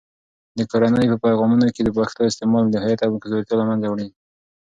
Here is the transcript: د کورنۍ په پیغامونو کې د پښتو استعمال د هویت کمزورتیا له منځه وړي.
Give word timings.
د 0.57 0.59
کورنۍ 0.71 1.05
په 1.09 1.17
پیغامونو 1.25 1.67
کې 1.75 1.81
د 1.83 1.89
پښتو 1.97 2.21
استعمال 2.29 2.65
د 2.69 2.75
هویت 2.83 3.01
کمزورتیا 3.21 3.55
له 3.59 3.65
منځه 3.69 3.87
وړي. 3.89 4.07